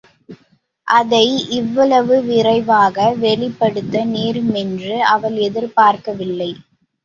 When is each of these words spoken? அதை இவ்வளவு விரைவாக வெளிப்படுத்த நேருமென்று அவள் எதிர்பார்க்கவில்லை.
அதை 0.87 1.25
இவ்வளவு 1.49 2.15
விரைவாக 2.23 2.97
வெளிப்படுத்த 3.19 4.05
நேருமென்று 4.07 4.97
அவள் 5.13 5.37
எதிர்பார்க்கவில்லை. 5.47 6.51